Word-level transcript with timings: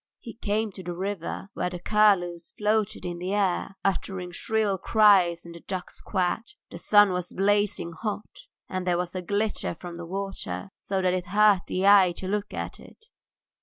He 0.19 0.33
came 0.33 0.71
to 0.71 0.81
the 0.81 0.95
river, 0.95 1.49
where 1.53 1.69
the 1.69 1.77
curlews 1.77 2.55
floated 2.57 3.05
in 3.05 3.19
the 3.19 3.35
air 3.35 3.75
uttering 3.83 4.31
shrill 4.31 4.79
cries 4.79 5.45
and 5.45 5.53
the 5.53 5.59
ducks 5.59 6.01
quacked. 6.01 6.55
The 6.71 6.79
sun 6.79 7.11
was 7.13 7.33
blazing 7.33 7.91
hot, 7.91 8.47
and 8.67 8.87
there 8.87 8.97
was 8.97 9.13
a 9.13 9.21
glitter 9.21 9.75
from 9.75 9.97
the 9.97 10.05
water, 10.07 10.71
so 10.75 11.03
that 11.03 11.13
it 11.13 11.27
hurt 11.27 11.67
the 11.67 11.85
eyes 11.85 12.15
to 12.15 12.27
look 12.27 12.51
at 12.51 12.79
it. 12.79 13.05